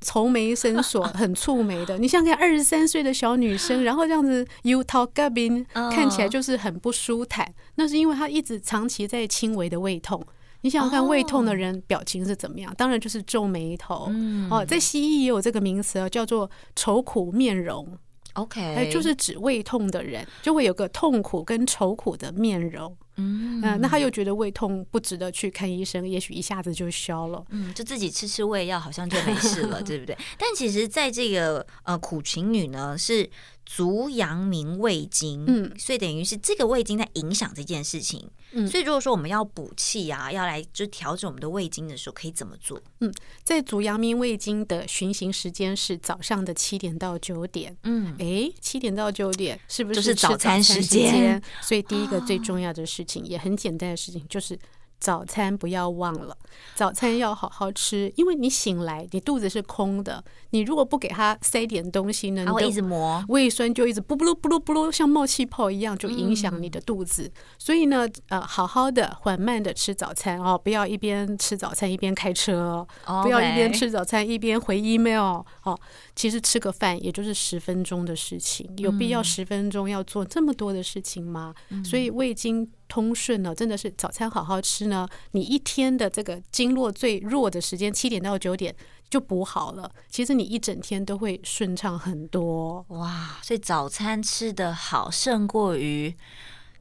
[0.00, 1.98] 愁眉深锁， 很蹙眉的。
[1.98, 7.52] 你想想看，二十三岁的小女生， 然后这样子油桃嘎冰，看起来就是很不舒坦。
[7.76, 10.24] 那是因为她一直长期在轻微的胃痛。
[10.62, 12.74] 你想想看，胃痛的人表情是怎么样？
[12.76, 14.10] 当然就是皱眉头。
[14.50, 17.86] 哦，在西医也有这个名词，叫做愁苦面容。
[18.32, 22.96] OK，就是指胃痛的人就会有个痛苦跟愁苦的面容。
[23.16, 27.44] 嗯，那他又觉得胃痛不值得去看医生，也许一下子就消了。
[27.50, 30.16] 嗯，就自己吃吃胃药，好像就没事了， 对不对？
[30.36, 33.30] 但其实，在这个呃苦情女呢，是
[33.64, 38.28] 足阳明胃经，嗯，所以等于是这个胃经在影响这件事情。
[38.56, 42.80] 嗯，所以如果说我们要补气啊，要来就调整我们的胃经的时候，可以怎么做？
[43.00, 47.76] 嗯，在足阳明胃经的循行时间是早上的七点到九点。
[47.84, 51.42] 嗯，哎，七点到九点是不是就是早餐时间？
[51.60, 53.03] 所以第一个最重要的是。
[53.04, 54.58] 事情也很简单的事情，就是
[54.98, 56.34] 早餐不要忘了，
[56.74, 67.24] 早餐要好好吃，因为你醒来你肚子是空的，你如果不给他塞点东西呢，他会一直磨，胃酸就一直不不噜不噜不噜，像冒气泡一样，就影响你的肚子。
[67.24, 73.22] 嗯、所以呢，呃，好好的缓慢的吃早餐哦，不要一边吃早餐一边开车，Okay.
[73.24, 75.78] 不要一边吃早餐一边回 email 哦。
[76.16, 81.54] 其实吃个饭也就是十分钟的事情，有必要十分钟要做这么多的事情吗？
[81.68, 88.72] 嗯、所以胃经通顺呢，真的是早餐好好吃呢，你一天的这个经络最弱的时间七点到九点
[89.10, 92.86] 就补好了，其实你一整天都会顺畅很多。
[92.90, 96.14] 哇，所以早餐吃得好胜过于。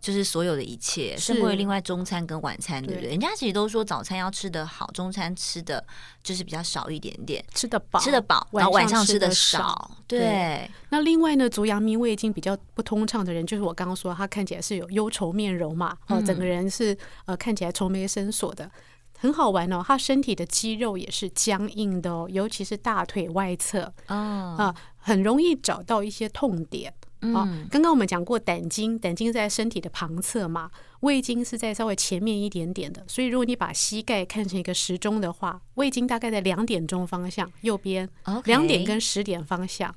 [0.04, 3.12] 就是所有的一切，是另外中餐跟晚餐，对不对？
[3.12, 5.82] 人家其实都说早餐要吃得好，中餐吃的
[6.22, 9.89] 就是比较少一点点，吃得饱，吃得饱，然后晚上吃的少。
[10.06, 10.70] 对。
[10.89, 18.70] 那另外呢，足阳明胃经比较不通畅的人，就是我刚刚说他看起来是有忧愁面容嘛，哦，整个人是呃看起来愁眉深锁的，
[19.18, 19.82] 很好玩哦。
[19.88, 26.94] 他身体的肌肉也是僵硬的哦，尤其是大腿外侧啊，很容易找到一些痛点。
[27.32, 30.70] 好，刚刚我们讲过胆经，胆经在身体的旁侧嘛，
[31.02, 38.10] 胃经是在稍微前面一点点的，所以如果你把膝盖看成一个时钟的话，胃经大概在两点钟方向右边，
[38.46, 39.94] 两点跟十点方向，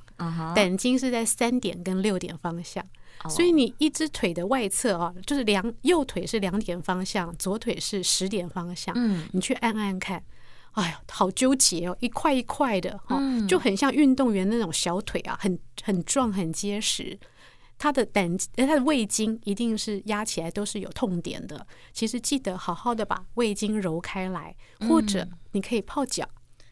[0.55, 2.85] 胆经是在三点跟六点方向，
[3.29, 8.95] 所以你一只腿的外侧啊，就是两右腿是两点方向，左腿是十点方向，
[9.33, 10.23] 你去按按看。
[10.77, 17.19] 哎呀，好纠结哦，一块一块的哈，就很像运动员那种小腿啊，很很壮很结实。
[17.79, 21.67] 他的胆，他的胃经一定是压起来都是有痛点的。
[21.93, 24.55] 其实记得好好的把胃经揉开来，
[24.89, 26.27] 或者你可以泡脚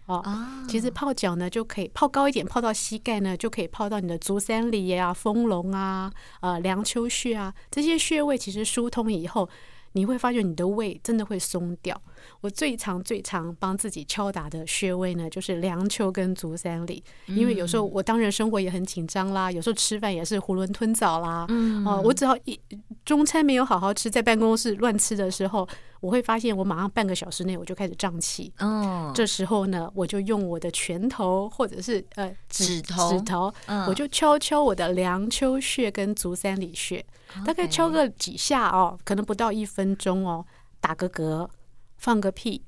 [0.07, 0.23] 哦。
[0.69, 8.37] 其实泡脚呢，就可以泡高一点，泡到膝盖呢，就可以泡到你的足三里啊、丰隆啊、呃梁丘穴啊这些穴位。
[8.37, 9.49] 其实疏通以后，
[9.95, 12.01] 你会发觉你的胃真的会松掉。
[12.41, 22.59] 我最常最常帮自己敲打的穴位呢，就是梁丘跟足三里，因为有时候我当然生活也很紧张啦，有时候吃饭也是囫囵吞枣啦，嗯，哦，我只要一
[23.05, 25.69] 中餐没有好好吃，在办公室乱吃的时候，
[26.01, 33.13] 我会发现我马上半个小时内我就开始胀气，哦，这时候呢，我就用我的拳头或者是呃指头。
[33.13, 33.53] 指头，
[33.89, 37.05] 我就敲敲我的梁丘穴跟足三里穴，
[37.45, 40.45] 大概敲个几下哦，可能不到一分钟哦，
[40.81, 41.49] 打个嗝。
[41.97, 42.61] 放个屁，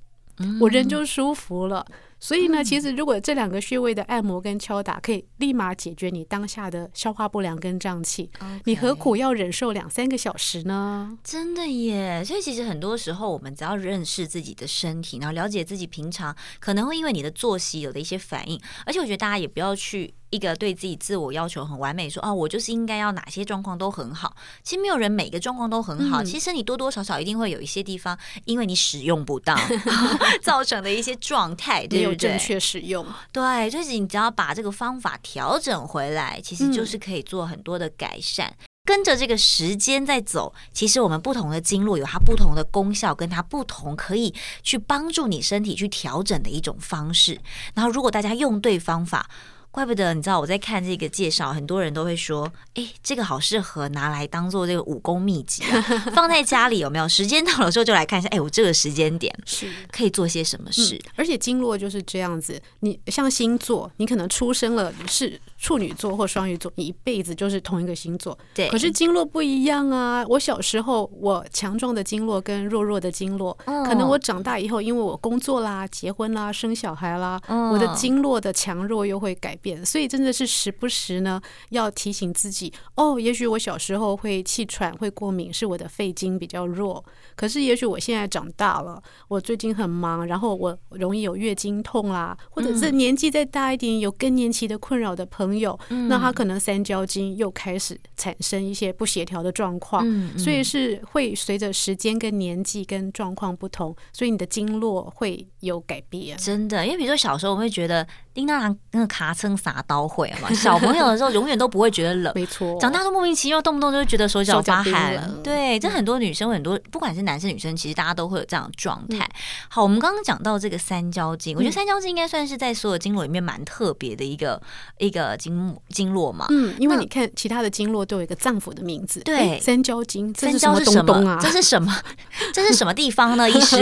[0.60, 1.84] 我人就舒服了。
[2.18, 8.30] 所以呢，其实如果这两个穴位的按摩跟敲打可以立马解决你当下的消化不良跟胀气.
[8.64, 11.18] 你何苦要忍受两三个小时呢？
[11.22, 12.24] 真的耶！
[12.24, 20.14] 所以其实很多时候，我们只要认识自己的身体，然后了解自己平常可能会因为你的作息有的一些反应，而且我觉得大家也不要去。
[20.30, 24.36] 一个对自己自我要求很完美，说啊，我就是应该要哪些状况都很好。
[24.62, 29.58] 其实没有人每个状况都很好，嗯、其实你多多少少一定会有一些地方，因为你使用不当
[30.42, 31.98] 造成的一些状态，对不对？
[31.98, 38.48] 没有正确使用，对，就是你只要把这个方法调整回来，其实就是可以做很多的改善。
[38.48, 47.36] 嗯跟着这个时间在走，其实我们不同的经络有它不同的功效，跟它不同可以去帮助你身体去调整的一种方式。
[47.74, 49.28] 然后，如果大家用对方法。
[49.76, 55.82] 怪不得你知道我在看这个介绍，很多人都会说：“哎，这个好适合拿来当做这个武功秘籍啊，
[56.16, 57.06] 放在家里有没有？
[57.06, 58.28] 时间到了时候就来看一下。
[58.30, 60.94] 哎，我这个时间点是可以做些什么事？
[60.96, 68.38] 嗯，而且经络就是这样子，你像星座，你可能出生了是。”处女座或双鱼座，你一辈子就是同一个星座。
[68.54, 70.24] 对，可是经络不一样啊。
[70.28, 79.84] 我小时候，我强壮的经络跟弱弱的经络，哦，可能我长大以后，因为我工作啦、结婚啦、生小孩啦，哦，我的经络的强弱又会改变。
[79.84, 81.40] 所以真的是时不时呢，
[81.70, 87.04] 要提醒自己哦，也许我小时候会气喘、会过敏，是我的肺经比较弱。
[87.36, 95.78] 可是也许我现在长大了，我最近很忙，然后我容易有月经痛啦，或者是年纪再大一点有更年期的困扰的朋友。
[96.08, 100.04] 那他可能三焦经又开始产生一些不协调的状况，
[100.36, 106.36] 所以是会随着时间跟年纪跟状况不同，所以你的经络会有改变。
[106.38, 108.06] 真的，因为比如说小时候我会觉得。
[108.36, 110.52] 叮当啷那个卡称撒刀会嘛？
[110.52, 112.78] 小朋友的时候永远都不会觉得冷，没错。
[112.78, 115.42] 长大都莫名其妙，动不动就会觉得手脚发寒。
[115.42, 119.28] 对，这很多女生，很多不管是男生女生，其实大家都会有这样的状态。
[119.68, 124.58] 好，我们刚刚讲到这个三焦经，我觉得三焦经应该算是在所有经络里面蛮特别的一个
[124.96, 126.46] 一个经经络嘛。
[126.48, 131.38] 嗯，因为你看其他的经络都有一个脏腑的名字，对，三焦经，三焦是什么？
[131.42, 131.94] 这是什么？
[132.54, 133.48] 这是什么地方呢？
[133.50, 133.76] 医师，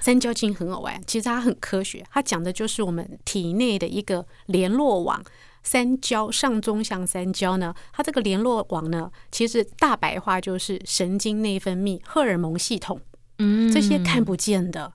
[0.00, 4.26] 三焦经很好玩，其实它很科学，它讲的就是我们体内的一个。
[4.46, 5.22] 联络网，
[5.62, 13.00] 三焦上中下三焦呢，它这个联络网呢，其实大白话就是神经内分泌、荷尔蒙系统，
[13.38, 14.92] 嗯，这些看不见的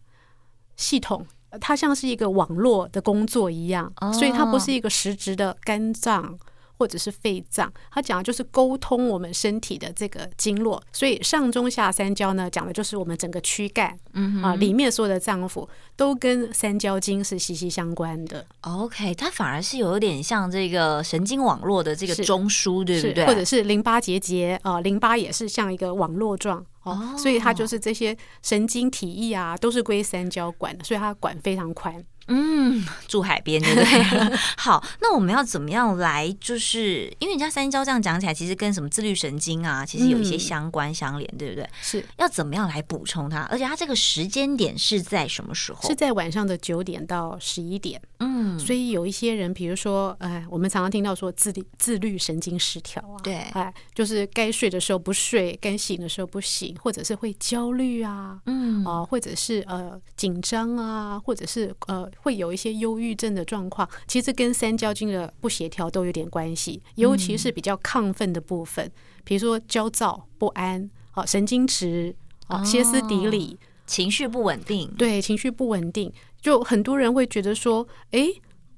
[0.75, 1.25] 系统，
[1.61, 6.37] 它像是一个网络的工作一样，所以它不是一个实质的肝脏。
[6.77, 18.45] 或者是肺脏，它讲的就是沟通我们身体的这个经络，所以上中下三焦呢，讲的就是我们整个躯干，嗯啊，里面所有的脏腑都跟三焦经是息息相关的。
[18.61, 23.25] OK，它反而是有点像这个神经网络的这个中枢，对不对？
[23.25, 32.03] 或者是淋巴结节啊，淋巴也是像一个网络状哦，所以它就是这些神经体液啊，都是归三焦管的，所以它管非常宽。
[32.27, 34.37] 嗯，住海边对不对？
[34.57, 36.35] 好，那我们要怎么样来？
[36.39, 41.69] 就是因为人家三焦这样讲起来，其实跟什么自律神经啊，其实有一些相关相连，嗯、对不对？
[41.81, 43.41] 是要怎么样来补充它？
[43.43, 45.87] 而且它这个时间点是在什么时候？
[45.87, 48.01] 是在晚上的九点到十一点。
[48.19, 62.09] 嗯，所以有一些人，比如说，哎，我们常常听到说自律自律神经失调啊，对，哎，就是该睡的时候不睡，该醒的时候不醒，或者是会焦虑啊，嗯啊、呃，或者是呃紧张啊，或者是呃。
[62.17, 68.91] 会有一些忧郁症的状况，其实跟三焦经的不协调都有点关系，尤其是比较亢奋的部分，
[69.23, 72.15] 比如说焦躁不安，啊，神经迟，
[72.47, 76.11] 啊，歇斯底里，情绪不稳定，对，情绪不稳定，
[76.41, 78.27] 就很多人会觉得说，哎，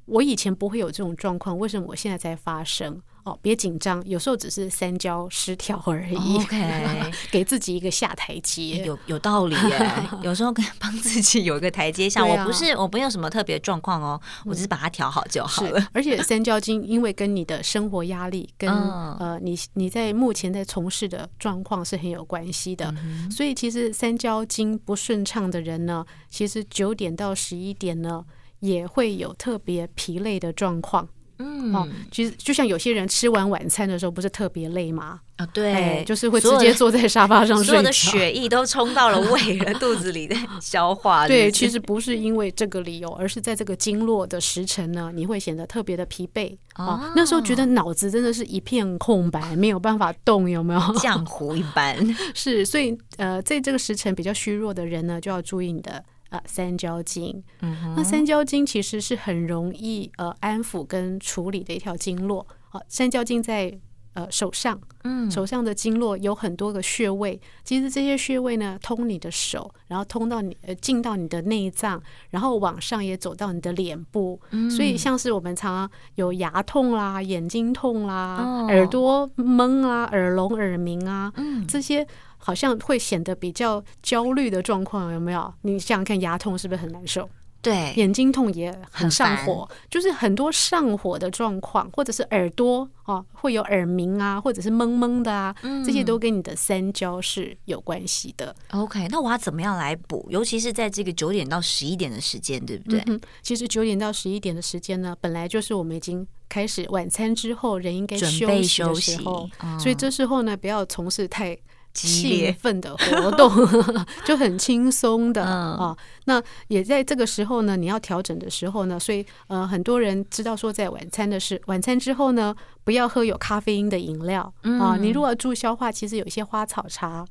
[0.05, 3.01] 我以前不会有这种状况，为什么我现在才发生？
[3.27, 6.37] 哦，别紧张，有时候只是三焦失调而已。
[6.37, 10.09] OK， 给自己一个下台阶，有有道理耶。
[10.23, 12.21] 有时候可以 帮自己有一个台阶下。
[12.21, 15.87] 啊、我不是，我没有什么特别状况哦，我只是把它调好就好了。
[15.91, 28.23] 而且三焦经，因为跟你的生活压力 跟、嗯、呃你你在目前在从事的状况是很有关系的，嗯、所以其实三焦经不顺畅的人呢，其实九点到十一点呢，
[28.61, 31.09] 也会有特别疲累的状况。
[31.39, 35.19] 嗯，哦，其实就像有些人吃完晚餐的时候，不是特别累吗？
[35.35, 41.27] 啊，对、哎，就是会直接坐在沙发上睡，所有的血液都冲到了胃了，肚子里在 消化。
[41.27, 47.11] 对，其实不是因为这个理由，而是在这个经络的时辰呢，你会显得特别的疲惫哦。
[47.15, 50.79] 那时候觉得脑子真的是一片空白，没有办法动，有没有？
[50.97, 51.95] 浆糊一般。
[52.33, 56.03] 是，所以呃，在这个时辰比较虚弱的人呢，就要注意你的。
[56.29, 62.45] 啊，三焦经，嗯，那三焦经其实是很容易呃安抚跟处理的一条经络。
[62.69, 63.73] 啊，三焦经在
[64.13, 67.39] 呃手上，嗯，手上的经络有很多个穴位。
[67.63, 72.01] 其实这些穴位呢，通你的手，然后通到你呃进到你的内脏，
[72.31, 74.37] 然后往上也走到你的脸部。
[74.51, 82.05] 嗯，所以像是我们常常有牙痛啦、眼睛痛啦、哦、耳朵闷啊、耳聋、耳鸣啊，嗯，这些。
[82.47, 85.53] 好像会显得比较焦虑的状况，有没有？
[85.63, 87.29] 你想想看，牙痛是不是很难受？
[87.61, 98.55] 对，眼睛痛也很上火，就是很多上火的状况，或者是耳朵啊会有耳鸣啊，或者是闷闷的啊，嗯，这些都跟你的三焦是有关系的。
[98.71, 100.25] OK，那我要怎么样来补？
[100.29, 103.03] 尤其是在这个九点到十一点的时间，对不对？
[103.07, 111.57] 嗯，其实九点到十一点的时间呢，本来就是我们已经开始晚餐之后人应该休息的时候，所以这时候呢，不要从事太
[112.05, 113.49] 兴奋的活动，
[114.25, 115.97] 就很轻松的、嗯、啊。
[116.25, 124.97] 那也在这个时候呢，你要调整的时候呢，所以呃，很多人知道说，在晚餐的是晚餐之后呢，不要喝有咖啡因的饮料、嗯、啊。
[124.99, 127.25] 你如果要助消化，其实有一些花草茶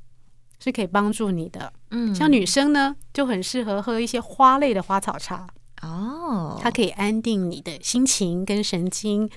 [0.59, 1.73] 是可以帮助你的。
[1.91, 5.47] 嗯，像女生呢，就很适合喝一些花类的花草茶
[5.83, 9.31] 哦，它可以安定你的心情跟神经。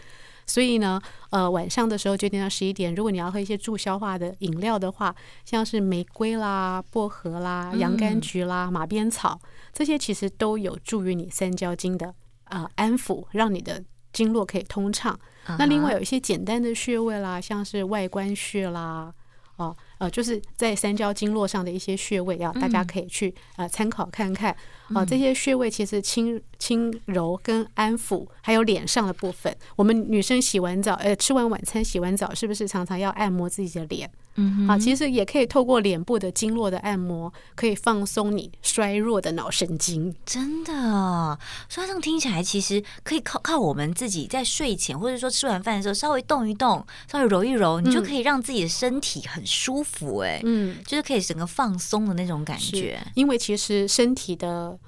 [0.49, 9.39] 所以呢，呃，晚上的时候九点到十一点，如果你要喝一些助消化的饮料的话，像是玫瑰啦、薄荷啦、洋甘菊啦、马鞭草，
[9.71, 12.07] 这些其实都有助于你三焦经的
[12.45, 15.17] 啊、呃、安抚，让你的经络可以通畅。
[15.57, 19.13] 那另外有一些简单的穴位啦，像是外关穴啦。
[19.57, 24.55] 哦，呃，就是在三焦经络上的一些穴位啊，大家可以去呃参考看看。
[24.93, 29.55] 啊，这些穴位其实轻轻柔跟安抚，还有脸上的部分。
[29.75, 34.09] 我们女生洗完澡，呃，吃完晚餐洗完澡，是不是常常要按摩自己的脸？
[34.35, 40.15] 嗯，好，其实也可以透过脸部的经络的按摩，可以放松你衰弱的脑神经。
[40.25, 41.37] 真的，
[41.67, 50.19] 所以这样听起来，其实可以靠靠我们自己在睡前，或者说吃完饭的时候，稍微动一动，稍微揉一揉，你就可以让自己的身体很舒服。
[50.19, 53.01] 哎，嗯，就是可以整个放松的那种感觉。
[53.15, 54.78] 因为其实身体的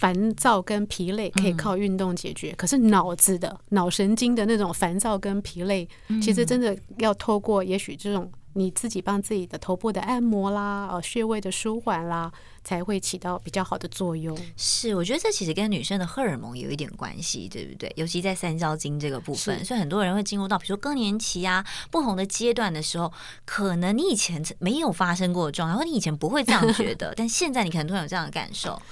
[0.00, 8.30] 烦躁跟疲累可以靠运动解决，嗯、可是脑子的脑神经的那种烦躁跟疲累，嗯、其实真的要透过也许这种。
[8.54, 12.32] 你自己帮自己的头部的按摩啦，呃，穴位的舒缓啦，
[12.64, 14.36] 才会起到比较好的作用。
[14.56, 17.92] 是，我觉得这其实跟女生的荷尔蒙有一点关系，对不对？
[17.94, 23.12] 尤其在三焦经这个部分，所以很多人会进入到比如说更年期啊，不同的阶段的时候，
[23.44, 28.82] 可能你以前没有发生过的状态，或你以前不会这样觉得， 但现在你可能突然有这样的感受。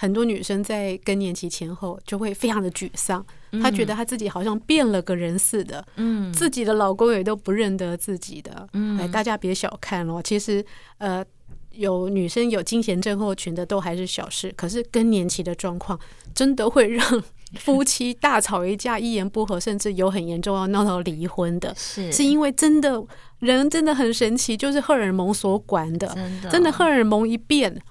[0.00, 3.24] 很多女生在更年期前后就会非常的沮丧，
[3.60, 10.64] 她觉得她自己好像变了个人似的，嗯，自己的老公也都不认得自己的，嗯，哎，大家别小看哦，其实
[10.98, 11.24] 呃，
[11.72, 15.98] 有女生有经前症候群的都还是小事，可是更年期的状况
[16.32, 17.22] 真的会让
[17.56, 22.12] 夫妻大吵一架，一言不合，甚至有很严重要闹到离婚的，是。
[22.12, 23.02] 是因为真的
[23.40, 27.82] 人真的很神奇，就是荷尔蒙所管的，真的，真的荷尔蒙一变。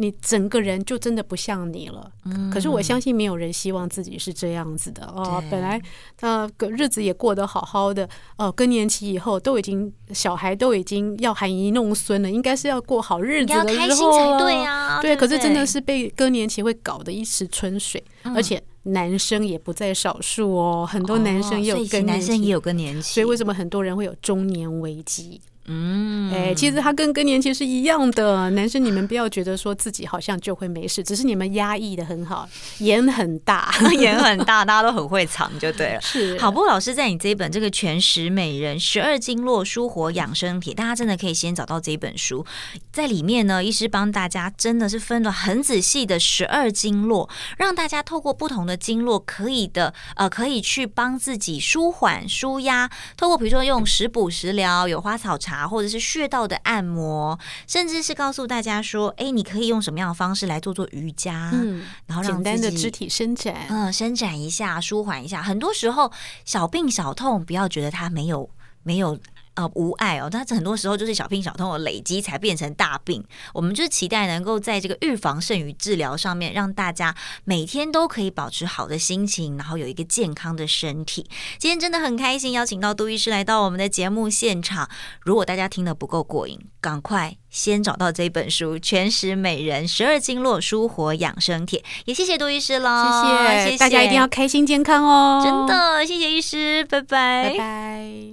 [0.00, 5.04] 你整个人就真的不像你了，嗯、可是我相信没有人希望自己是这样子的。
[5.06, 5.42] 哦。
[5.50, 5.80] 本来
[6.20, 15.00] 呃，日子也过得好好的哦，更年期以后都已经小孩都已经要含饴弄孙了，应该是要过好日子的时候，开心才对啊。
[15.02, 25.40] 对，可是真的是被更年期会搞得一池春水，嗯、而且男生也不在少数哦，很多男生也有更年期，男生也有更年期，所以为什么很多人会有中年危机？
[25.70, 28.48] 嗯，哎，其实他跟更年期是一样的。
[28.50, 32.48] 男生，你们不要觉得说自己好像就会没事，只是你们压抑的很好，
[32.78, 36.00] 眼很大， 眼很大，大家都很会藏，就对了。
[36.02, 42.46] 是，好，不过老师在你这一本这个《全食美人十二经络舒活养生帖》，大家真的可以先找到这一本书，
[42.90, 52.88] 在里面呢，医师帮大家真的是分了很仔细的十二经络，让大家透过不同的经络，可以的呃，可以去帮自己舒缓、舒压，
[53.18, 55.57] 透过比如说用食补、食疗，有花草茶。
[55.58, 65.42] 啊，或者是穴道的按摩，甚至是告诉大家说，哎，你可以用什么样的方式来做做瑜伽，嗯，然后让简单的肢体伸展，嗯，伸展一下，舒缓一下。
[65.42, 66.12] 很多时候
[66.44, 68.48] 小病小痛，不要觉得它没有
[68.82, 69.18] 没有。
[69.58, 73.24] 呃，无碍哦，但是很多时候就是小病小痛的累积才变成大病。
[73.52, 81.26] 我们就是期待能够在这个预防胜于治疗上面，让大家每天都可以保持好的心情，然后有一个健康的身体。
[81.58, 84.88] 今天真的很开心，邀请到杜医师来到我们的节目现场。
[85.22, 91.80] 如果大家听得不够过瘾，赶快先找到这本书《全食美人十二经络舒活养生帖》。
[92.04, 98.28] 也谢谢杜医师喽，谢谢大家一定要开心健康哦，真的，谢谢医师，拜拜，拜拜。